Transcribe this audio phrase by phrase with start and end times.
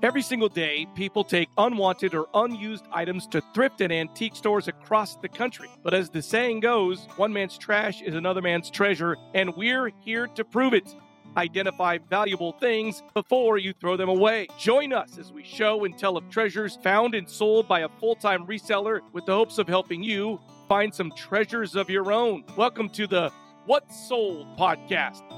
[0.00, 5.16] Every single day, people take unwanted or unused items to thrift and antique stores across
[5.16, 5.68] the country.
[5.82, 10.28] But as the saying goes, one man's trash is another man's treasure, and we're here
[10.28, 10.94] to prove it.
[11.36, 14.46] Identify valuable things before you throw them away.
[14.56, 18.14] Join us as we show and tell of treasures found and sold by a full
[18.14, 20.38] time reseller with the hopes of helping you
[20.68, 22.44] find some treasures of your own.
[22.56, 23.32] Welcome to the
[23.66, 25.37] What Sold podcast.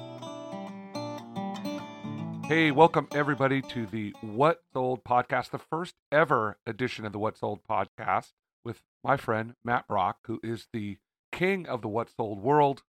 [2.51, 7.39] Hey, welcome everybody to the What Sold podcast, the first ever edition of the What
[7.39, 8.33] Sold podcast
[8.65, 10.99] with my friend Matt Brock, who is the
[11.31, 12.83] king of the What Sold world.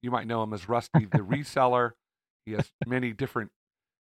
[0.00, 1.90] You might know him as Rusty the reseller.
[2.46, 3.50] He has many different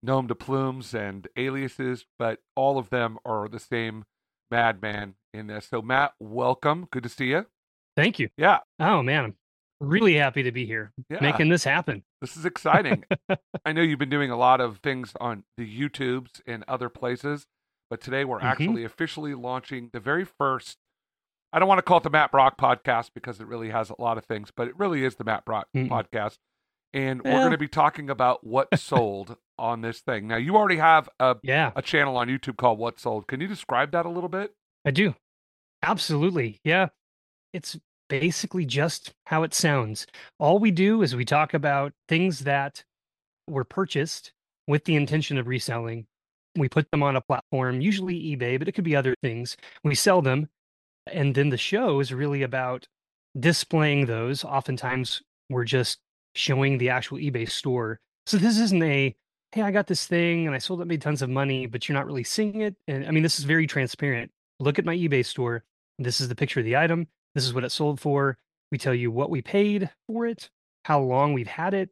[0.01, 4.05] nom de plumes and aliases, but all of them are the same
[4.49, 5.67] madman in this.
[5.67, 6.87] So, Matt, welcome.
[6.91, 7.45] Good to see you.
[7.97, 8.29] Thank you.
[8.37, 8.59] Yeah.
[8.79, 9.35] Oh, man.
[9.83, 11.17] Really happy to be here Yeah.
[11.21, 12.03] making this happen.
[12.21, 13.03] This is exciting.
[13.65, 17.45] I know you've been doing a lot of things on the YouTubes and other places,
[17.89, 18.43] but today we're Mhm.
[18.45, 20.77] actually officially launching the very first.
[21.51, 24.01] I don't want to call it the Matt Brock podcast because it really has a
[24.01, 25.89] lot of things, but it really is the Matt Brock Mm-mm.
[25.89, 26.37] podcast.
[26.93, 30.27] And we're going to be talking about what sold on this thing.
[30.27, 33.27] Now, you already have a, Yeah, a channel on YouTube called What Sold.
[33.27, 34.53] Can you describe that a little bit?
[34.85, 35.15] I do.
[35.81, 36.59] Absolutely.
[36.63, 36.89] Yeah.
[37.51, 37.77] It's
[38.09, 40.05] basically just how it sounds.
[40.39, 42.83] All we do is we talk about things that
[43.47, 44.31] were purchased
[44.67, 46.05] with the intention of reselling.
[46.55, 49.57] We put them on a platform, usually eBay, but it could be other things.
[49.83, 50.49] We sell them.
[51.11, 52.87] And then the show is really about
[53.37, 54.43] displaying those.
[54.43, 55.99] Oftentimes, we're just
[56.35, 57.99] showing the actual eBay store.
[58.25, 59.15] So this isn't a,
[59.51, 61.97] hey, I got this thing and I sold it, made tons of money, but you're
[61.97, 62.75] not really seeing it.
[62.87, 64.31] And I mean, this is very transparent.
[64.59, 65.63] Look at my eBay store.
[65.99, 67.07] This is the picture of the item.
[67.35, 68.37] This is what it sold for.
[68.71, 70.49] We tell you what we paid for it,
[70.85, 71.89] how long we've had it,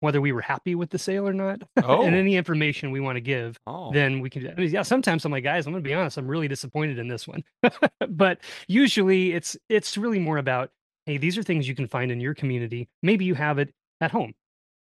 [0.00, 2.02] whether we were happy with the sale or not, Oh.
[2.02, 5.24] and any information we want to give Oh, then we can I mean, yeah sometimes
[5.24, 7.42] i'm like guys i'm gonna be honest i'm really disappointed in this one
[8.08, 8.38] but
[8.68, 10.70] usually it's it's really more about
[11.06, 14.10] hey these are things you can find in your community maybe you have it at
[14.10, 14.32] home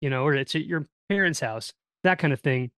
[0.01, 2.71] you know or it's at your parents house that kind of thing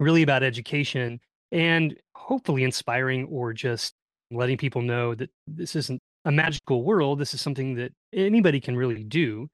[0.00, 1.20] really about education
[1.50, 3.92] and hopefully inspiring or just
[4.30, 8.76] letting people know that this isn't a magical world this is something that anybody can
[8.76, 9.48] really do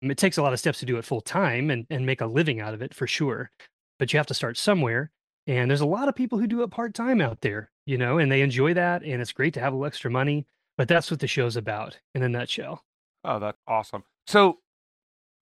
[0.00, 2.26] it takes a lot of steps to do it full time and, and make a
[2.26, 3.50] living out of it for sure
[3.98, 5.10] but you have to start somewhere
[5.48, 8.18] and there's a lot of people who do it part time out there, you know,
[8.18, 9.02] and they enjoy that.
[9.02, 10.46] And it's great to have a little extra money.
[10.76, 12.84] But that's what the show's about in a nutshell.
[13.24, 14.04] Oh, that's awesome.
[14.26, 14.58] So,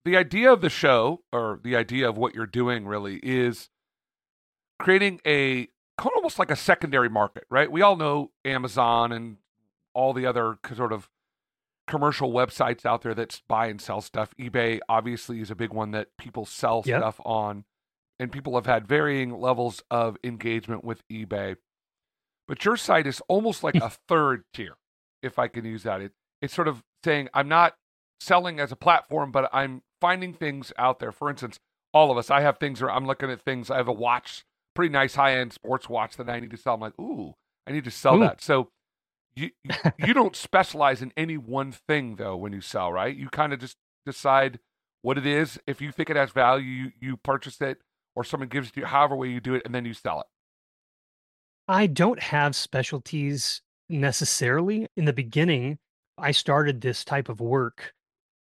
[0.05, 3.69] the idea of the show, or the idea of what you're doing, really is
[4.79, 5.67] creating a
[5.99, 7.71] kind of almost like a secondary market, right?
[7.71, 9.39] We all know Amazon and
[9.97, 11.09] all the other sort of
[11.89, 14.35] commercial websites out there that buy and sell stuff.
[14.39, 17.01] eBay obviously is a big one that people sell Yep.
[17.01, 17.65] stuff on,
[18.19, 21.57] and people have had varying levels of engagement with eBay.
[22.47, 24.77] But your site is almost like a third tier,
[25.23, 26.01] if I can use that.
[26.01, 27.75] It, it's sort of saying, I'm not
[28.21, 31.13] selling as a platform, but I'm finding things out there.
[31.13, 31.59] For instance,
[31.95, 33.71] all of us, I have things where I'm looking at things.
[33.71, 36.75] I have a watch, pretty nice high end sports watch that I need to sell.
[36.75, 37.35] I'm like, ooh,
[37.67, 38.21] I need to sell Ooh.
[38.21, 38.41] that.
[38.43, 38.69] So
[39.37, 39.51] you
[39.99, 43.15] you don't specialize in any one thing though when you sell, right?
[43.15, 44.59] You kind of just decide
[45.03, 45.59] what it is.
[45.67, 47.79] If you think it has value, you, you purchase it,
[48.17, 50.21] or someone gives it to you, however way you do it, and then you sell
[50.21, 50.27] it.
[51.69, 54.89] I don't have specialties necessarily.
[54.97, 55.79] In the beginning,
[56.19, 57.93] I started this type of work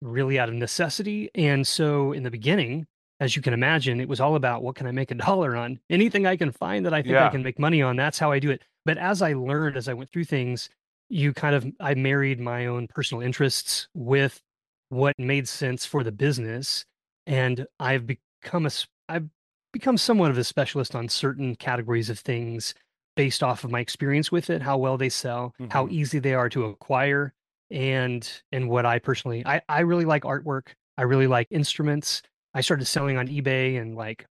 [0.02, 1.30] really out of necessity.
[1.34, 2.86] And so in the beginning,
[3.20, 5.80] as you can imagine, it was all about what can I make a dollar on?
[5.88, 7.26] Anything I can find that I think Yeah.
[7.26, 8.62] I can make money on, that's how I do it.
[8.84, 10.68] But as I learned, as I went through things,
[11.08, 14.40] you kind of, I married my own personal interests with
[14.88, 16.84] what made sense for the business.
[17.26, 18.70] And I've become a,
[19.08, 19.28] I've
[19.72, 22.74] become somewhat of a specialist on certain categories of things
[23.16, 25.90] based off of my experience with it, how well they sell, how Mhm.
[25.90, 27.32] easy they are to acquire,
[27.70, 30.74] and and what I personally I I really like artwork.
[30.98, 32.22] I really like instruments.
[32.54, 34.26] I started selling on eBay and like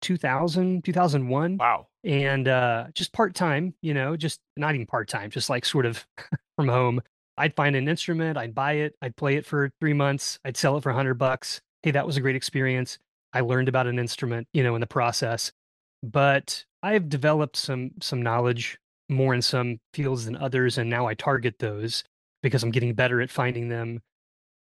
[0.00, 1.86] 2000, 2001 Wow.
[2.04, 6.06] and uh just part-time, you know, just not even part-time, just like sort of
[6.56, 7.00] from home.
[7.36, 10.76] I'd find an instrument, I'd buy it, I'd play it for 3 months, I'd sell
[10.76, 11.60] it for 100 bucks.
[11.82, 12.98] Hey, that was a great experience.
[13.32, 15.52] I learned about an instrument, you know, in the process.
[16.02, 21.14] But I've developed some some knowledge more in some fields than others and now I
[21.14, 22.04] target those
[22.42, 24.00] because I'm getting better at finding them,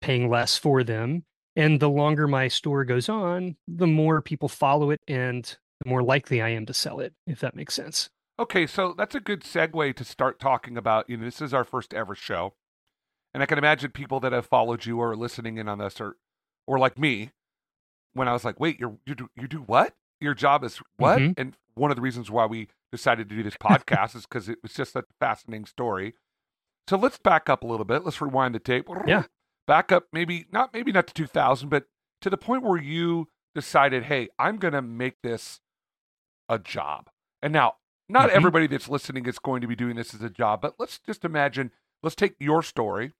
[0.00, 1.24] paying less for them.
[1.56, 5.44] And the longer my store goes on, the more people follow it and
[5.82, 8.10] the more likely I am to sell it, if that makes sense.
[8.38, 11.08] Okay, so that's a good segue to start talking about.
[11.08, 12.52] You know, this is our first ever show,
[13.32, 15.98] and I can imagine people that have followed you or are listening in on this,
[16.00, 16.16] or,
[16.66, 17.30] or like me,
[18.12, 19.94] when I was like, "Wait, you're, you do you do what?
[20.20, 21.34] Your job is what?" Mhm.
[21.38, 24.58] And one of the reasons why we decided to do this podcast is because it
[24.62, 26.14] was just such a fascinating story.
[26.88, 28.04] So let's back up a little bit.
[28.04, 28.86] Let's rewind the tape.
[29.06, 29.24] Yeah.
[29.66, 31.86] Back up, maybe not maybe not to 2000, but
[32.20, 35.60] to the point where you decided, hey, I'm going to make this
[36.48, 37.08] a job.
[37.42, 37.76] And now,
[38.08, 38.34] not Mhm.
[38.34, 41.24] everybody that's listening is going to be doing this as a job, but let's just
[41.24, 41.72] imagine,
[42.02, 43.12] let's take your story,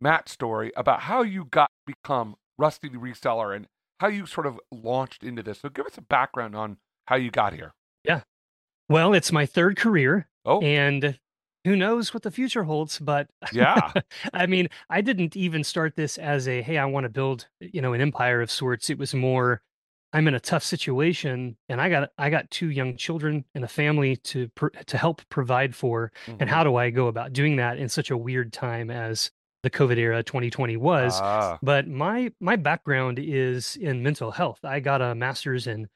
[0.00, 3.68] Matt's story about how you got become Rusty the reseller and
[4.00, 5.60] how you sort of launched into this.
[5.60, 7.74] So give us a background on how you got here.
[8.04, 8.22] Yeah.
[8.88, 11.18] Well, it's my third career, Oh, and
[11.64, 12.98] who knows what the future holds.
[12.98, 13.92] But yeah.
[14.32, 17.80] I mean, I didn't even start this as a hey, I want to build, you
[17.80, 18.90] know, an empire of sorts.
[18.90, 19.62] It was more,
[20.12, 23.68] I'm in a tough situation, and I got I got two young children and a
[23.68, 26.12] family to pr- to help provide for.
[26.26, 26.36] Mhm.
[26.40, 29.30] And how do I go about doing that in such a weird time as
[29.62, 31.18] the COVID era 2020 was?
[31.22, 34.58] Ah, but my my background is in mental health.
[34.64, 35.88] I got a master's in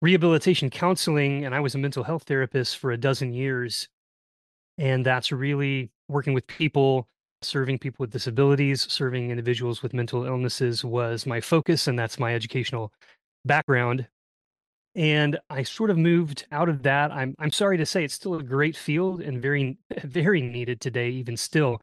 [0.00, 3.88] rehabilitation counseling and I was a mental health therapist for a dozen years.
[4.78, 7.08] And that's really working with people,
[7.42, 12.34] serving people with disabilities, serving individuals with mental illnesses was my focus and that's my
[12.34, 12.92] educational
[13.44, 14.06] background.
[14.94, 17.12] And I sort of moved out of that.
[17.12, 21.10] I'm I'm sorry to say it's still a great field and very very needed today
[21.10, 21.80] even still.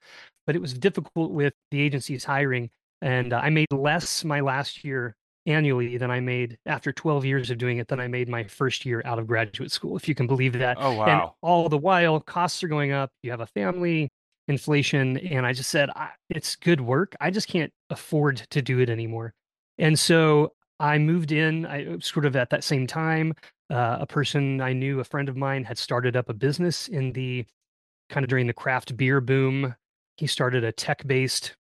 [0.47, 2.69] But it was difficult with the agency's hiring
[3.01, 5.15] and uh, I made less my last year
[5.45, 8.85] annually than I made after 12 years of doing it than I made my first
[8.85, 10.77] year out of graduate school, if you can believe that.
[10.79, 11.05] oh, wow.
[11.05, 13.11] And all the while, costs are going up.
[13.21, 14.09] You have a family,
[14.47, 15.17] inflation.
[15.17, 17.15] And I just said, I, it's good work.
[17.19, 19.33] I just can't afford to do it anymore.
[19.77, 23.33] And so I moved in, I sort of at that same time.
[23.69, 27.13] Uh, a person I knew, a friend of mine, had started up a business in
[27.13, 27.45] the
[28.09, 29.75] kind of during the craft beer boom.
[30.17, 31.55] He started a tech based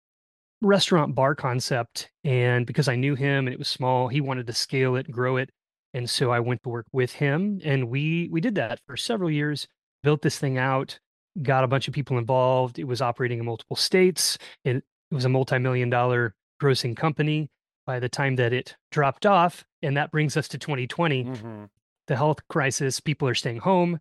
[0.64, 2.10] restaurant bar concept.
[2.24, 5.36] And because I knew him and it was small, he wanted to scale it, grow
[5.36, 5.50] it.
[5.92, 9.30] And so I went to work with him and we we did that for several
[9.30, 9.68] years,
[10.02, 10.98] built this thing out,
[11.42, 12.78] got a bunch of people involved.
[12.78, 14.38] It was operating in multiple states.
[14.64, 17.50] It, it was a multi-million dollar grossing company
[17.86, 19.64] by the time that it dropped off.
[19.82, 21.64] And that brings us to 2020 hmm
[22.06, 23.98] the health crisis, people are staying home,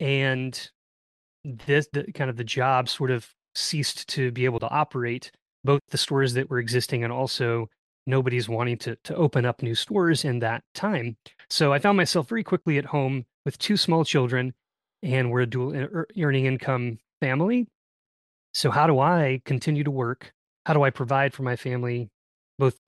[0.00, 0.70] and
[1.44, 5.30] this the kind of the job sort of ceased to be able to operate
[5.64, 7.68] both the stores that were existing and also
[8.06, 11.16] nobody's wanting to to open up new stores in that time.
[11.50, 14.54] So I found myself very quickly at home with two small children,
[15.02, 15.74] and we're a dual
[16.18, 17.66] earning income family.
[18.52, 20.32] So how do I continue to work?
[20.66, 22.08] How do I provide for my family,
[22.58, 22.78] both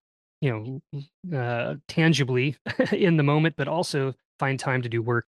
[0.41, 0.81] you
[1.33, 2.57] know, uh, tangibly
[2.93, 5.27] in the moment, but also find time to do work.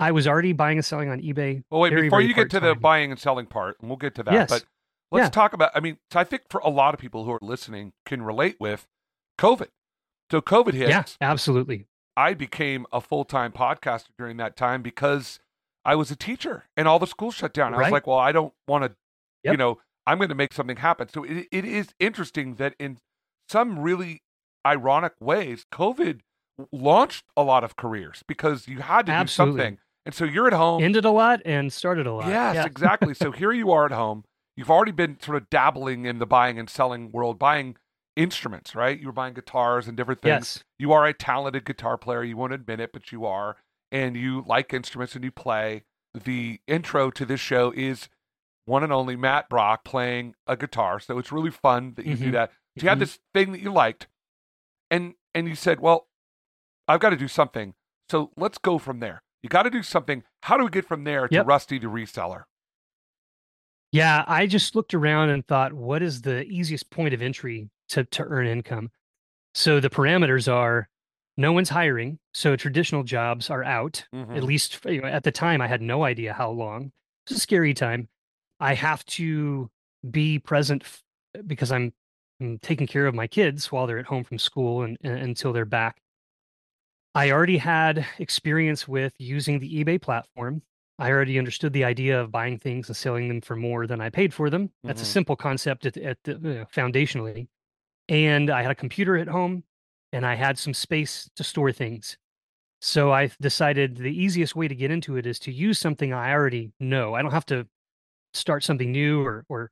[0.00, 1.62] I was already buying and selling on eBay.
[1.70, 3.96] Well, wait, very, before very you get to the buying and selling part, and we'll
[3.96, 4.50] get to that, Yes.
[4.50, 4.64] but
[5.14, 5.30] let's Yeah.
[5.30, 8.22] talk about, I mean, I think for a lot of people who are listening can
[8.22, 8.86] relate with
[9.38, 9.68] COVID.
[10.30, 10.90] So COVID hits.
[10.90, 11.86] Yeah, absolutely.
[12.16, 15.40] I became a full time podcaster during that time because
[15.84, 17.74] I was a teacher and all the schools shut down.
[17.74, 18.92] I was like, well, I don't want to,
[19.50, 21.08] you know, I'm going to make something happen.
[21.08, 22.98] So it, it is interesting that in
[23.48, 24.22] some really
[24.66, 26.20] ironic ways, COVID
[26.72, 29.54] launched a lot of careers because you had to Absolutely.
[29.54, 29.78] do something.
[30.06, 30.82] And so you're at home.
[30.82, 32.28] Ended a lot and started a lot.
[32.28, 32.66] Yes, Yeah.
[32.66, 33.14] exactly.
[33.14, 34.24] So here you are at home.
[34.56, 37.76] You've already been sort of dabbling in the buying and selling world, buying
[38.16, 38.98] instruments, right?
[38.98, 40.56] You were buying guitars and different things.
[40.58, 40.64] Yes.
[40.78, 42.22] You are a talented guitar player.
[42.22, 43.56] You won't admit it, but you are.
[43.90, 45.82] And you like instruments and you play.
[46.14, 48.08] The intro to this show is
[48.66, 51.00] one and only Matt Brock playing a guitar.
[51.00, 52.32] So it's really fun that you do Mhm.
[52.32, 52.50] that.
[52.78, 53.00] So you had Mhm.
[53.00, 54.06] this thing that you liked,
[54.90, 56.06] and and you said, "Well,
[56.86, 57.74] I've got to do something.
[58.08, 59.22] So let's go from there.
[59.42, 60.22] You got to do something.
[60.44, 61.46] How do we get from there to Yep.
[61.46, 62.44] Rusty to reseller?"
[63.94, 68.02] Yeah, I just looked around and thought, what is the easiest point of entry to
[68.04, 68.90] to earn income?
[69.54, 70.88] So the parameters are
[71.36, 74.04] no one's hiring, so traditional jobs are out.
[74.12, 74.36] Mhm.
[74.36, 76.90] At least you know, at the time, I had no idea how long.
[77.26, 78.08] It's a scary time.
[78.58, 79.70] I have to
[80.10, 81.02] be present f-
[81.46, 81.92] because I'm,
[82.40, 85.52] I'm taking care of my kids while they're at home from school and, and until
[85.52, 86.00] they're back.
[87.14, 90.62] I already had experience with using the eBay platform.
[90.98, 94.10] I already understood the idea of buying things and selling them for more than I
[94.10, 94.70] paid for them.
[94.84, 95.08] That's a Mhm.
[95.08, 97.48] simple concept at, at the, uh, foundationally.
[98.08, 99.64] And I had a computer at home
[100.12, 102.16] and I had some space to store things.
[102.80, 106.32] So I decided the easiest way to get into it is to use something I
[106.32, 107.14] already know.
[107.14, 107.66] I don't have to
[108.34, 109.70] start something new or or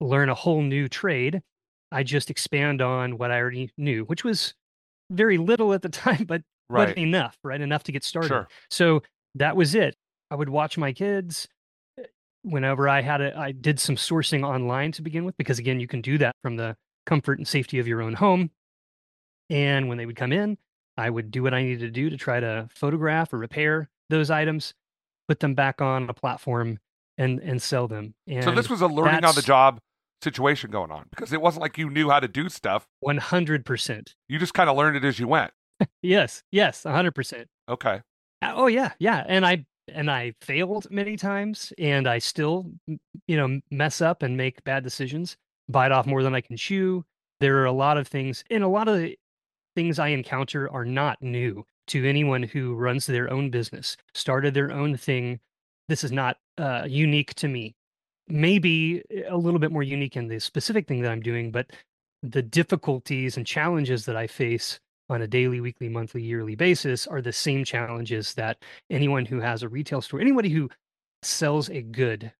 [0.00, 1.42] learn a whole new trade.
[1.90, 4.54] I just expand on what I already knew, which was
[5.10, 6.88] very little at the time, but Right.
[6.94, 7.60] but enough, right?
[7.60, 8.28] Enough to get started.
[8.28, 8.48] Sure.
[8.70, 9.02] So
[9.36, 9.96] that was it.
[10.30, 11.48] I would watch my kids
[11.98, 12.04] eh,
[12.42, 13.34] whenever I had it.
[13.36, 16.56] I did some sourcing online to begin with because again, you can do that from
[16.56, 18.50] the comfort and safety of your own home.
[19.50, 20.58] And when they would come in,
[20.96, 24.30] I would do what I needed to do to try to photograph or repair those
[24.30, 24.74] items,
[25.28, 26.78] put them back on a platform,
[27.16, 28.14] and and sell them.
[28.26, 29.80] And so this was a learning on the job
[30.22, 32.86] situation going on because it wasn't like you knew how to do stuff.
[33.00, 34.14] one hundred percent.
[34.28, 35.52] You just kind of learned it as you went.
[36.02, 37.46] Yes, yes, one hundred percent.
[37.68, 38.02] Okay.
[38.42, 39.24] Oh yeah, yeah.
[39.26, 44.36] And I and I failed many times, and I still, you know, mess up and
[44.36, 45.36] make bad decisions,
[45.68, 47.04] bite off more than I can chew.
[47.40, 49.18] There are a lot of things, and a lot of the
[49.74, 54.72] things I encounter are not new to anyone who runs their own business, started their
[54.72, 55.40] own thing.
[55.88, 57.74] This is not uh, unique to me.
[58.28, 61.70] Maybe a little bit more unique in the specific thing that I'm doing, but
[62.22, 67.22] the difficulties and challenges that I face on a daily, weekly, monthly, yearly basis are
[67.22, 70.68] the same challenges that anyone who has a retail store, anybody who
[71.22, 72.32] sells a good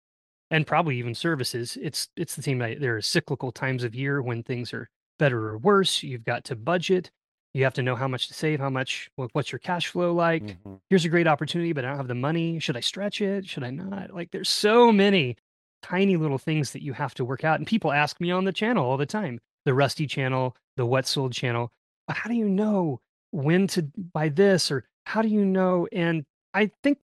[0.50, 2.58] and probably even services, it's it's the same.
[2.58, 6.02] There are cyclical times of year when things are better or worse.
[6.02, 7.10] You've got to budget.
[7.54, 10.58] You have to know how much to save, how much, what's your cash flow like.
[10.64, 10.80] Mhm.
[10.90, 12.58] Here's a great opportunity, but I don't have the money.
[12.60, 13.46] Should I stretch it?
[13.48, 14.14] Should I not?
[14.14, 15.36] Like, there's so many
[15.82, 17.58] tiny little things that you have to work out.
[17.58, 21.06] And people ask me on the channel all the time the Rusty channel, the What
[21.06, 21.70] Sold channel,
[22.16, 23.00] how do you know
[23.30, 24.70] when to buy this?
[24.70, 25.86] Or how do you know?
[25.92, 26.24] And
[26.54, 26.98] I think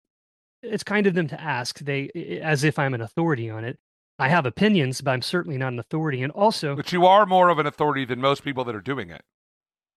[0.63, 3.79] it's kind of them to ask they as if I'm an authority on it.
[4.19, 6.23] I have opinions, but I'm certainly not an authority.
[6.23, 9.11] And also, But you are more of an authority than most people that are doing
[9.11, 9.23] it.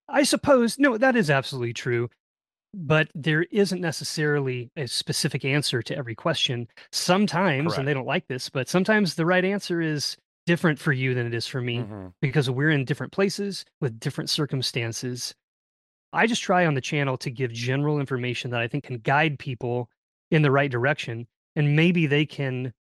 [0.10, 2.10] I suppose no, that is absolutely true.
[2.74, 6.68] But there isn't necessarily a specific answer to every question.
[6.92, 7.80] Sometimes, Correct.
[7.80, 11.27] and they don't like this, but sometimes the right answer is different for you than
[11.27, 12.13] it is for me Mhm.
[12.22, 15.36] because we're in different places with different circumstances.
[16.13, 19.38] I just try on the channel to give general information that I think can guide
[19.38, 19.92] people
[20.32, 21.27] in the right direction.
[21.56, 22.74] And maybe they can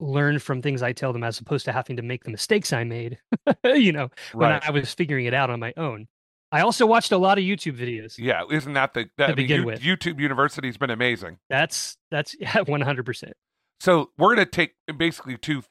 [0.00, 2.84] learn from things I tell them as opposed to having to make the mistakes I
[2.84, 3.18] made,
[3.64, 4.66] you know, when Right.
[4.66, 6.08] I was figuring it out on my own.
[6.50, 8.14] I also watched a lot of YouTube videos.
[8.18, 9.80] Yeah, isn't that the that, I begin you- with.
[9.82, 11.38] YouTube University's been amazing.
[11.48, 13.32] That's that's yeah, 100%.
[13.80, 15.62] So we're going to take basically two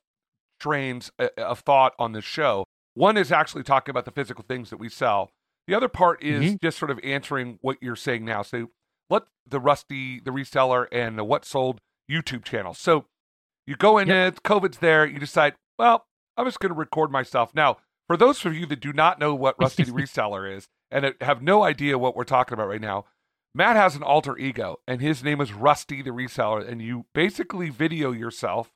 [0.63, 2.63] trains uh, of thought on this show.
[2.95, 5.31] One is actually talking about the physical things that we sell.
[5.67, 6.55] The other part is Mm-hmm.
[6.61, 8.41] just sort of answering what you're saying now.
[8.43, 8.69] So
[9.09, 11.79] let the Rusty, the reseller, and the What Sold
[12.11, 12.73] YouTube channel.
[12.73, 13.05] So
[13.67, 14.33] you go in, Yep.
[14.37, 15.05] it, COVID's there.
[15.05, 16.05] You decide, well,
[16.37, 17.53] I'm just going to record myself.
[17.55, 17.77] Now,
[18.07, 21.41] for those of you that do not know what Rusty the reseller is and have
[21.41, 23.05] no idea what we're talking about right now,
[23.55, 26.67] Matt has an alter ego, and his name is Rusty the Reseller.
[26.67, 28.71] And you basically video yourself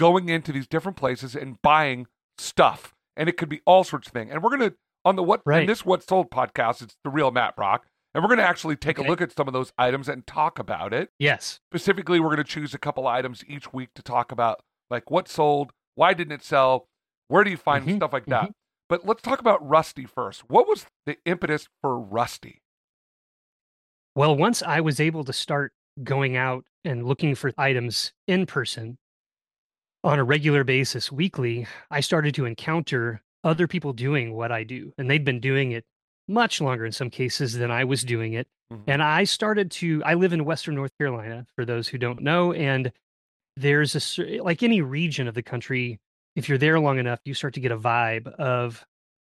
[0.00, 2.06] going into these different places and buying
[2.38, 2.94] stuff.
[3.16, 4.30] And it could be all sorts of things.
[4.32, 7.30] And we're going to, on the what, in this What Sold podcast, it's the real
[7.30, 7.86] Matt Brock.
[8.14, 10.58] And we're going to actually take a look at some of those items and talk
[10.58, 11.10] about it.
[11.18, 11.60] Yes.
[11.70, 15.28] Specifically, we're going to choose a couple items each week to talk about, like what
[15.28, 16.88] sold, why didn't it sell,
[17.28, 18.50] where do you find Mhm, stuff like that.
[18.88, 20.48] But let's talk about Rusty first.
[20.50, 22.62] What was the impetus for Rusty?
[24.16, 28.98] Well, once I was able to start going out and looking for items in person
[30.02, 34.92] on a regular basis, weekly, I started to encounter other people doing what I do.
[34.98, 35.84] And they'd been doing it
[36.28, 38.48] much longer in some cases than I was doing it.
[38.72, 38.84] Mhm.
[38.86, 42.52] And I started to, I live in Western North Carolina, for those who don't know.
[42.52, 42.92] And
[43.56, 45.98] there's a, like any region of the country,
[46.36, 48.86] if you're there long enough, you start to get a vibe of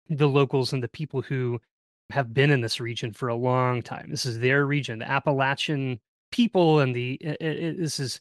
[0.08, 1.60] the locals and the people who
[2.10, 4.10] have been in this region for a long time.
[4.10, 6.00] This is their region, the Appalachian
[6.32, 8.20] people, and the i- i- i- this is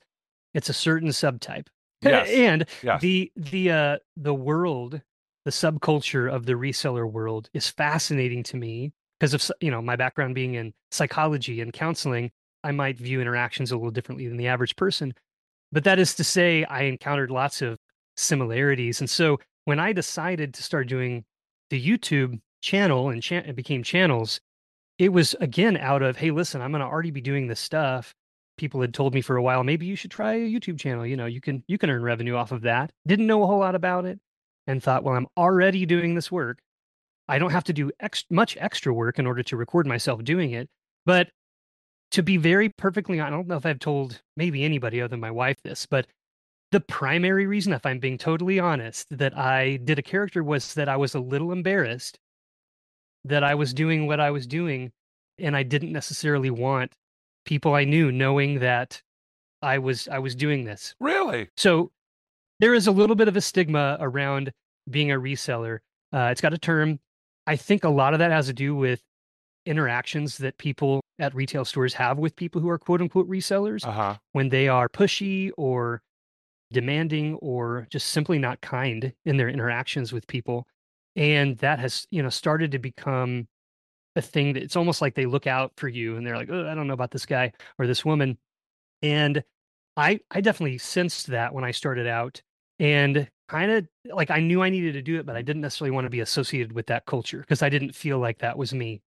[0.53, 1.67] it's a certain subtype.
[2.01, 2.29] Yes.
[2.29, 3.01] and Yes.
[3.01, 5.01] the the uh the world,
[5.45, 9.95] the subculture of the reseller world is fascinating to me because of you know my
[9.95, 12.31] background being in psychology and counseling.
[12.63, 15.13] I might view interactions a little differently than the average person,
[15.71, 17.77] but that is to say, I encountered lots of
[18.17, 21.23] similarities, and so when I decided to start doing
[21.69, 24.39] the YouTube channel and cha- it became channels,
[24.97, 28.13] it was again out of, hey, listen, I'm going to already be doing this stuff.
[28.59, 31.05] People had told me for a while, maybe you should try a YouTube channel.
[31.05, 32.91] You know, you can you can earn revenue off of that.
[33.07, 34.19] Didn't know a whole lot about it,
[34.67, 36.59] and thought, well, I'm already doing this work.
[37.29, 40.51] I don't have to do ex- much extra work in order to record myself doing
[40.51, 40.67] it.
[41.05, 41.29] But
[42.11, 45.21] to be very perfectly honest, I don't know if I've told maybe anybody other than
[45.21, 46.07] my wife this, but
[46.71, 50.89] the primary reason, if I'm being totally honest, that I did a character was that
[50.89, 52.19] I was a little embarrassed
[53.23, 54.91] that I was doing what I was doing,
[55.37, 56.91] and I didn't necessarily want
[57.45, 59.01] people I knew knowing that
[59.61, 60.95] I was I was doing this.
[60.99, 61.49] Really?
[61.57, 61.91] So
[62.59, 64.51] there is a little bit of a stigma around
[64.89, 65.79] being a reseller.
[66.13, 66.99] Uh, it's got a term.
[67.47, 69.01] I think a lot of that has to do with
[69.65, 73.91] interactions that people at retail stores have with people who are quote unquote resellers Uh
[73.91, 74.15] huh.
[74.31, 76.01] when they are pushy or
[76.71, 80.67] demanding or just simply not kind in their interactions with people
[81.15, 83.47] and that has you know started to become
[84.15, 86.67] a thing that it's almost like they look out for you and they're like, oh,
[86.67, 88.37] I don't know about this guy or this woman.
[89.01, 89.43] And
[89.97, 92.41] I I definitely sensed that when I started out
[92.79, 95.91] and kind of like I knew I needed to do it, but I didn't necessarily
[95.91, 99.01] want to be associated with that culture because I didn't feel like that was me.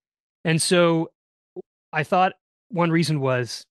[0.45, 1.11] And so
[1.91, 2.33] I thought
[2.69, 3.65] one reason was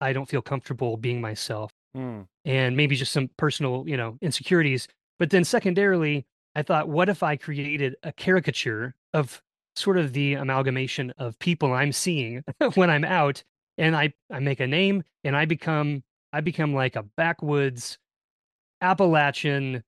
[0.00, 2.26] I don't feel comfortable being myself Mm.
[2.46, 4.88] and maybe just some personal, you know, insecurities.
[5.18, 9.42] But then secondarily, I thought, what if I created a caricature of
[9.76, 13.42] sort of the amalgamation of people I'm seeing when I'm out
[13.78, 16.02] and I, I make a name and I become
[16.32, 17.98] I become like a backwoods
[18.80, 19.82] Appalachian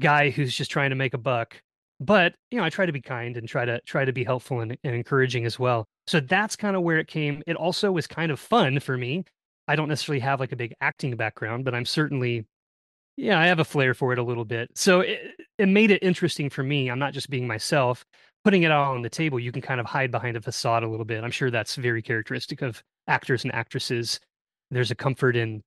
[0.00, 1.60] guy who's just trying to make a buck.
[2.00, 4.60] But you know, I try to be kind and try to try to be helpful
[4.60, 5.86] and, and encouraging as well.
[6.06, 7.42] So that's kind of where it came.
[7.46, 9.24] It also was kind of fun for me.
[9.66, 12.46] I don't necessarily have like a big acting background, but I'm certainly,
[13.16, 14.70] yeah, I have a flair for it a little bit.
[14.74, 15.18] So it,
[15.58, 16.88] it made it interesting for me.
[16.88, 18.06] I'm not just being myself.
[18.44, 20.88] Putting it all on the table, you can kind of hide behind a facade a
[20.88, 21.24] little bit.
[21.24, 24.20] I'm sure that's very characteristic of actors and actresses.
[24.70, 25.62] There's a comfort in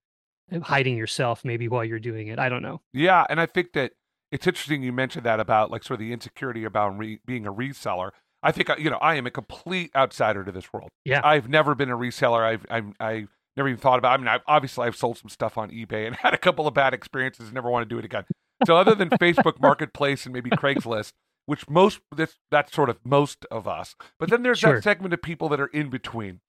[0.64, 2.40] hiding yourself maybe while you're doing it.
[2.40, 2.82] I don't know.
[2.94, 3.92] Yeah, and I think that
[4.32, 7.54] it's interesting you mentioned that about like sort of the insecurity about re- being a
[7.54, 8.12] reseller.
[8.44, 10.90] I think uh, you know I am a complete outsider to this world.
[11.06, 11.22] Yeah.
[11.24, 12.44] I've never been a reseller.
[12.44, 14.12] I've I've I never even thought about.
[14.12, 14.14] It.
[14.14, 16.74] I mean, I've, obviously I've sold some stuff on eBay and had a couple of
[16.74, 17.48] bad experiences.
[17.48, 18.24] and Never want to do it again.
[18.66, 21.14] So other than Facebook Marketplace and maybe Craigslist,
[21.46, 23.96] which most that's that's sort of most of us.
[24.20, 24.76] But then there's Sure.
[24.76, 26.42] that segment of people that are in between.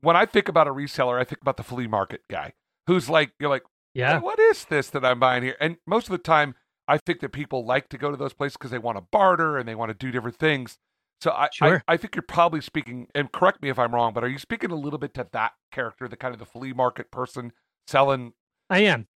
[0.00, 2.52] When I think about a reseller, I think about the flea market guy
[2.86, 4.18] who's like you're like Yeah.
[4.20, 5.56] what is this that I'm buying here?
[5.60, 6.54] And most of the time,
[6.86, 9.56] I think that people like to go to those places because they want to barter
[9.56, 10.78] and they want to do different things.
[11.22, 11.82] So I, Sure.
[11.88, 14.38] I, I think you're probably speaking, and correct me if I'm wrong, but are you
[14.38, 17.52] speaking a little bit to that character, the kind of the flea market person
[17.86, 18.34] selling?
[18.68, 19.06] I am.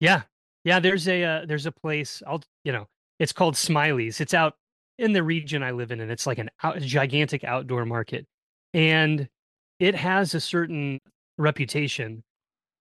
[0.00, 0.22] Yeah.
[0.64, 2.88] Yeah, there's a uh, there's a place I'll you know,
[3.18, 4.20] it's called Smiley's.
[4.20, 4.54] It's out
[4.98, 8.26] in the region I live in and it's like an out, gigantic outdoor market.
[8.72, 9.28] And
[9.78, 11.00] it has a certain
[11.38, 12.22] reputation.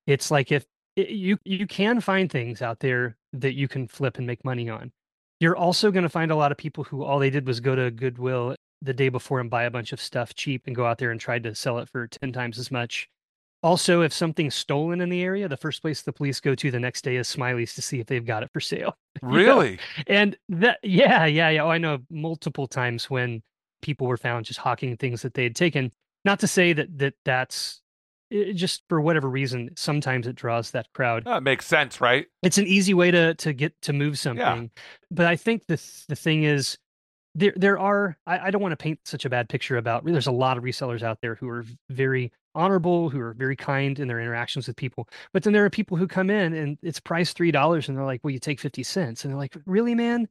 [0.08, 4.18] It's like if it, you you can find things out there that you can flip
[4.18, 4.92] and make money on.
[5.40, 7.76] You're also going to find a lot of people who all they did was go
[7.76, 10.98] to Goodwill the day before and buy a bunch of stuff cheap and go out
[10.98, 13.10] there and tried to sell it for 10 times as much.
[13.64, 16.80] Also, if something's stolen in the area, the first place the police go to the
[16.80, 18.98] next day is Smiley's to see if they've got it for sale.
[19.22, 19.36] You know?
[19.36, 19.80] Really?
[20.08, 21.64] And that, yeah, yeah, yeah.
[21.64, 23.42] Oh, I know multiple times when
[23.82, 25.92] people were found just hawking things that they had taken.
[26.26, 27.82] Not to say that that that's
[28.32, 29.70] it, just for whatever reason.
[29.76, 31.26] Sometimes it draws that crowd.
[31.26, 32.26] That makes sense, right?
[32.42, 34.72] It's an easy way to to get to move something.
[35.12, 36.78] But I think the the thing is
[37.36, 40.28] there there are I, I don't want to paint such a bad picture about there's
[40.28, 44.08] a lot of resellers out there who are very honorable who are very kind in
[44.08, 47.36] their interactions with people but then there are people who come in and it's priced
[47.36, 50.28] three dollars and they're like well you take 50 cents and they're like really man?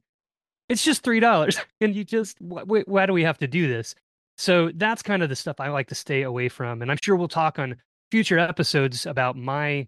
[0.69, 3.67] It's just three dollars and you just wh- wh- why do we have to do
[3.67, 3.95] this?
[4.37, 7.15] So that's kind of the stuff i like to stay away from and i'm sure
[7.15, 7.75] we'll talk on
[8.11, 9.87] future episodes about my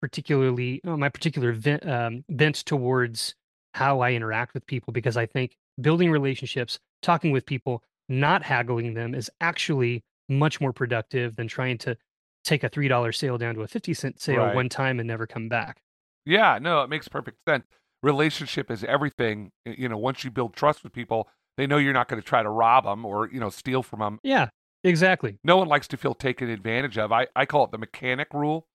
[0.00, 3.34] particularly uh, my particular vent, um, bent towards
[3.74, 8.94] how I interact with people because I think building relationships, talking with people, not haggling
[8.94, 11.96] them is actually much more productive than trying to
[12.44, 14.54] take a three dollar sale down to a fifty cent sale Right.
[14.54, 15.82] one time and never come back.
[16.24, 17.64] Yeah, no, it makes perfect sense.
[18.02, 19.52] Relationship is everything.
[19.66, 22.42] You know, once you build trust with people, they know you're not going to try
[22.42, 24.20] to rob them or you know steal from them.
[24.22, 24.48] Yeah,
[24.84, 25.38] exactly.
[25.44, 27.12] No one likes to feel taken advantage of.
[27.12, 28.66] I, I call it the mechanic rule.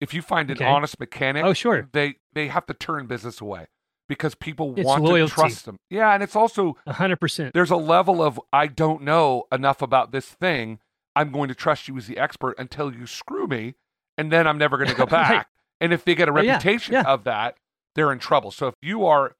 [0.00, 0.64] If you find an Okay.
[0.64, 1.88] honest mechanic, Oh, sure.
[1.92, 3.66] they they have to turn business away
[4.08, 5.28] because people It's want loyalty.
[5.30, 5.78] to trust them.
[5.90, 7.54] Yeah, and it's also A hundred percent.
[7.54, 10.80] there's a level of I don't know enough about this thing.
[11.16, 13.74] I'm going to trust you as the expert until you screw me,
[14.16, 15.30] and then I'm never going to go back.
[15.30, 15.46] Right.
[15.80, 17.02] And if they get a Oh, yeah, reputation yeah.
[17.02, 17.56] of that,
[17.94, 18.50] they're in trouble.
[18.50, 19.34] So if you are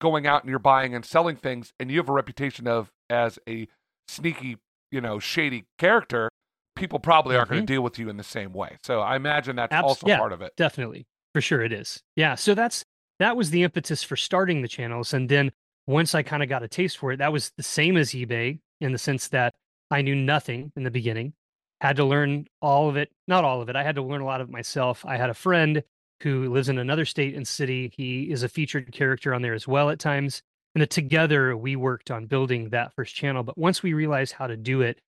[0.00, 3.38] going out and you're buying and selling things, and you have a reputation of as
[3.48, 3.68] a
[4.08, 4.58] sneaky,
[4.90, 6.28] you know, shady character,
[6.76, 7.66] people probably aren't going Mhm.
[7.66, 8.76] to deal with you in the same way.
[8.82, 10.18] So I imagine that's Abs- also yeah.
[10.18, 10.52] part of it.
[10.56, 11.06] Definitely.
[11.32, 12.02] For sure it is.
[12.16, 12.34] Yeah.
[12.34, 12.84] So that's
[13.18, 15.14] that was the impetus for starting the channels.
[15.14, 15.52] And then
[15.86, 18.58] once I kind of got a taste for it, that was the same as eBay
[18.80, 19.54] in the sense that
[19.90, 21.34] I knew nothing in the beginning,
[21.80, 23.76] had to learn all of it, not all of it.
[23.76, 25.04] I had to learn a lot of it myself.
[25.06, 25.82] I had a friend
[26.22, 27.92] who lives in another state and city.
[27.96, 30.42] He is a featured character on there as well at times.
[30.74, 33.42] And together we worked on building that first channel.
[33.42, 35.00] But once we realized how to do it,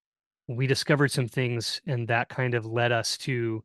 [0.48, 3.64] we discovered some things and that kind of led us to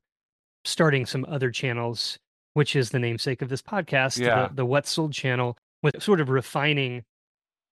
[0.63, 2.17] starting some other channels,
[2.53, 4.49] which is the namesake of this podcast, Yeah.
[4.53, 7.03] the, the Sold channel, with sort of refining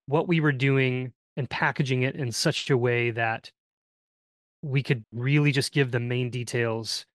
[0.06, 3.52] what we were doing and packaging it in such a way that
[4.62, 7.06] we could really just give the main details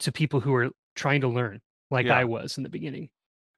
[0.00, 2.18] to people who are trying to learn, like Yeah.
[2.18, 3.10] I was in the beginning.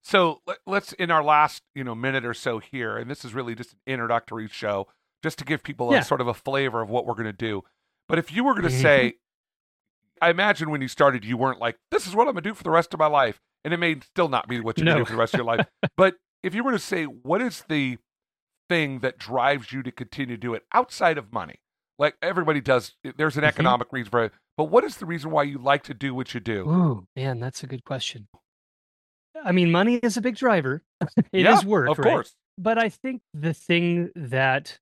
[0.02, 3.34] So let, let's in our last you know minute or so here, and this is
[3.34, 4.88] really just an introductory show
[5.22, 6.00] just to give people Yeah.
[6.00, 7.62] a sort of a flavor of what we're going to do.
[8.08, 8.80] But if you were going to Mhm.
[8.82, 9.14] say,
[10.22, 12.54] I imagine when you started, you weren't like, this is what I'm going to do
[12.54, 13.40] for the rest of my life.
[13.64, 15.38] And it may still not be what you're going to do for the rest of
[15.38, 15.66] your life.
[15.96, 17.98] But if you were to say, what is the
[18.68, 21.56] thing that drives you to continue to do it outside of money?
[21.98, 23.48] Like everybody does, there's an Mhm.
[23.48, 24.32] economic reason for it.
[24.56, 26.68] But what is the reason why you like to do what you do?
[26.68, 28.28] Ooh, man, that's a good question.
[29.44, 30.82] I mean, money is a big driver.
[31.32, 32.12] It is Yeah, work, Of right?
[32.14, 32.34] course.
[32.56, 34.78] But I think the thing that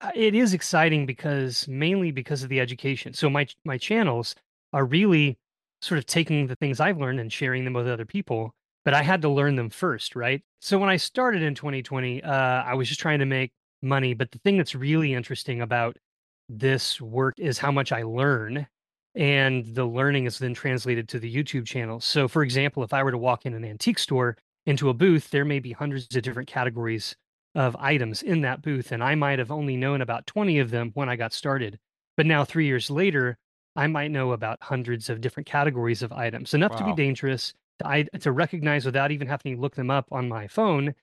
[0.00, 3.14] uh, it is exciting because mainly because of the education.
[3.14, 4.34] So my my channels
[4.72, 5.38] are really
[5.82, 8.54] sort of taking the things I've learned and sharing them with other people.
[8.84, 10.42] But I had to learn them first, right?
[10.60, 14.14] So when I started in 2020, uh, I was just trying to make money.
[14.14, 15.96] But the thing that's really interesting about
[16.48, 18.66] this work is how much I learn.
[19.14, 22.00] And the learning is then translated to the YouTube channel.
[22.00, 25.30] So, for example, if I were to walk in an antique store into a booth,
[25.30, 27.14] there may be hundreds of different categories
[27.54, 28.90] of items in that booth.
[28.90, 31.78] And I might have only known about 20 of them when I got started.
[32.16, 33.38] But now, three years later,
[33.74, 37.88] I might know about hundreds of different categories of items, enough to be dangerous to,
[37.88, 40.94] I, to recognize without even having to look them up on my phone.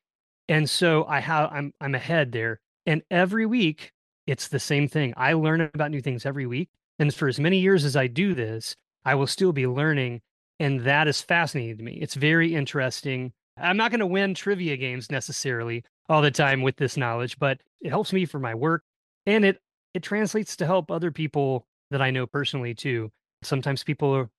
[0.47, 2.59] And so I have I'm I'm ahead there.
[2.85, 3.91] And every week
[4.27, 5.13] it's the same thing.
[5.17, 6.69] I learn about new things every week.
[6.99, 10.21] And for as many years as I do this, I will still be learning.
[10.59, 11.99] And that is fascinating to me.
[12.01, 13.31] It's very interesting.
[13.57, 17.61] I'm not going to win trivia games necessarily all the time with this knowledge, but
[17.81, 18.83] it helps me for my work
[19.25, 19.61] and it
[19.93, 23.11] it translates to help other people that I know personally too.
[23.43, 24.29] Sometimes people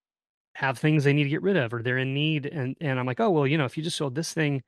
[0.57, 3.07] have things they need to get rid of or they're in need and and I'm
[3.07, 4.63] like, "Oh, well, you know, if you just sold this thing,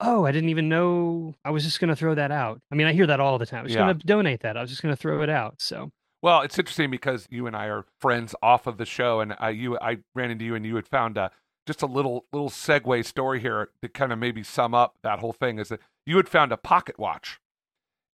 [0.00, 2.86] oh, I didn't even know I was just going to throw that out." I mean,
[2.86, 3.60] I hear that all the time.
[3.60, 3.84] I was Yeah.
[3.84, 4.56] going to donate that.
[4.56, 5.56] I was just going to throw it out.
[5.60, 5.90] So,
[6.22, 9.50] Well, it's interesting because you and I are friends off of the show, and I
[9.50, 11.28] you I ran into you, and you had found uh,
[11.66, 15.32] just a little little segue story here to kind of maybe sum up that whole
[15.32, 15.58] thing.
[15.58, 17.40] Is that you had found a pocket watch,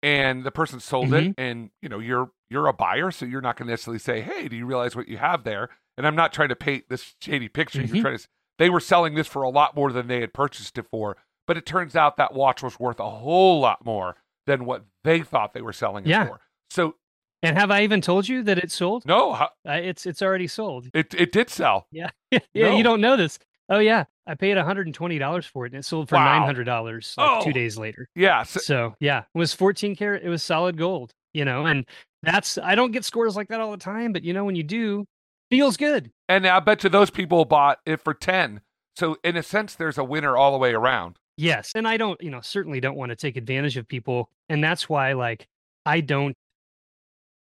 [0.01, 3.57] and the person sold it, and you know you're you're a buyer, so you're not
[3.57, 6.33] going to necessarily say, "Hey, do you realize what you have there?" And I'm not
[6.33, 7.81] trying to paint this shady picture.
[7.81, 8.01] You're Mhm.
[8.01, 8.27] trying to.
[8.57, 11.55] They were selling this for a lot more than they had purchased it for, but
[11.57, 15.53] it turns out that watch was worth a whole lot more than what they thought
[15.53, 16.25] they were selling it Yeah.
[16.27, 16.41] for.
[16.71, 16.95] So
[17.41, 19.05] and have I even told you that it sold?
[19.05, 20.89] no, Uh, it's it's already sold.
[20.93, 21.87] it it did sell.
[21.91, 22.09] Yeah.
[22.31, 22.75] yeah, No.
[22.77, 23.39] you don't know this.
[23.69, 26.25] Oh yeah, I paid $120 for it and it sold for Wow.
[26.45, 27.43] $900 like Oh.
[27.43, 28.09] 2 days later.
[28.15, 31.85] Yeah, so, So, yeah, it was 14 karat, it was solid gold, you know, and
[32.23, 34.63] that's I don't get scores like that all the time, but you know when you
[34.63, 35.05] do,
[35.49, 36.11] feels good.
[36.27, 38.61] and I bet you those people bought it for ten.
[38.95, 41.17] So in a sense, there's a winner all the way around.
[41.37, 44.63] Yes, and I don't, you know, certainly don't want to take advantage of people, and
[44.63, 45.47] that's why like
[45.85, 46.35] I don't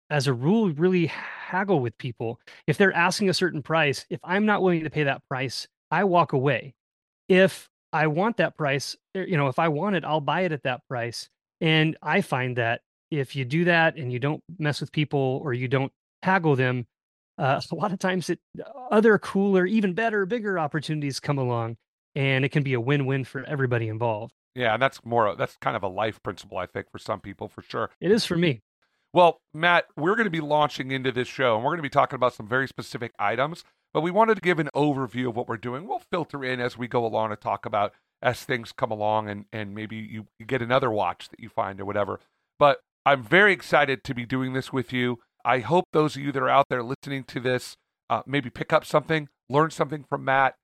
[0.09, 2.39] as a rule really haggle with people.
[2.67, 6.03] If they're asking a certain price, if I'm not willing to pay that price, I
[6.03, 6.73] walk away.
[7.29, 10.51] If I want that price, er, you know, if I want it, I'll buy it
[10.51, 11.29] at that price.
[11.61, 12.81] And I find that
[13.19, 16.85] if you do that and you don't mess with people or you don't haggle them,
[17.37, 18.39] uh, a lot of times it
[18.91, 21.77] other cooler, even better, bigger opportunities come along,
[22.15, 24.33] and it can be a win-win for everybody involved.
[24.55, 27.47] Yeah, and that's more that's kind of a life principle, I think, for some people
[27.47, 27.89] for sure.
[27.99, 28.61] It is for me.
[29.13, 31.89] Well, Matt, we're going to be launching into this show and we're going to be
[31.89, 35.47] talking about some very specific items, but we wanted to give an overview of what
[35.47, 35.87] we're doing.
[35.87, 39.45] We'll filter in as we go along and talk about as things come along and,
[39.53, 42.19] and maybe you, you get another watch that you find or whatever.
[42.57, 45.19] But I'm very excited to be doing this with you.
[45.45, 47.75] I hope those of you that are out there listening to this
[48.09, 50.55] uh, maybe pick up something, learn something from Matt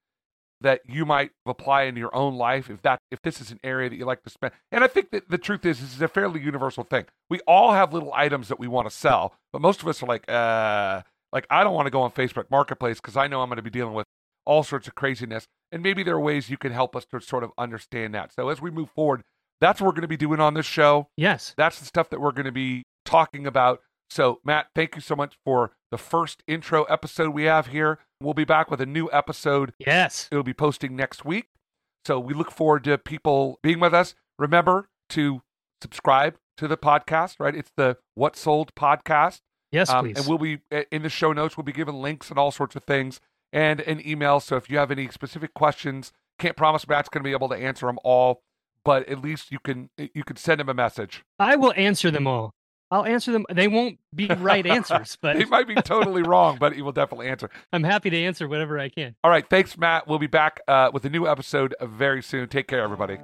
[0.62, 3.88] that you might apply in your own life if that if this is an area
[3.88, 4.52] that you like to spend.
[4.70, 7.06] And I think that the truth is this is a fairly universal thing.
[7.28, 10.06] We all have little items that we want to sell, but most of us are
[10.06, 13.48] like, uh, like I don't want to go on Facebook Marketplace because I know I'm
[13.48, 14.06] going to be dealing with
[14.44, 15.46] all sorts of craziness.
[15.72, 18.32] And maybe there are ways you can help us to sort of understand that.
[18.34, 19.22] So as we move forward,
[19.60, 21.08] that's what we're going to be doing on this show.
[21.16, 21.54] Yes.
[21.56, 23.80] That's the stuff that we're going to be talking about.
[24.10, 27.98] So, Matt, thank you so much for the first intro episode we have here.
[28.20, 29.72] We'll be back with a new episode.
[29.78, 30.28] Yes.
[30.32, 31.46] It'll be posting next week.
[32.06, 34.14] So, we look forward to people being with us.
[34.38, 35.42] Remember to
[35.82, 37.54] subscribe to the podcast, right?
[37.54, 39.40] It's the What Sold podcast.
[39.72, 40.18] Yes, Um, please.
[40.18, 40.58] and we'll be
[40.90, 43.20] in the show notes, we'll be giving links and all sorts of things
[43.52, 44.40] and an email.
[44.40, 47.54] So, if you have any specific questions, can't promise Matt's going to be able to
[47.56, 48.42] answer them all,
[48.84, 51.22] but at least you can you can send him a message.
[51.38, 52.54] I will answer them all.
[52.92, 53.46] I'll answer them.
[53.52, 57.28] They won't be right answers, but They might be totally wrong, but he will definitely
[57.28, 57.48] answer.
[57.72, 59.14] I'm happy to answer whatever I can.
[59.22, 59.48] All right.
[59.48, 60.08] Thanks, Matt.
[60.08, 62.48] We'll be back uh, with a new episode very soon.
[62.48, 63.18] Take care, everybody.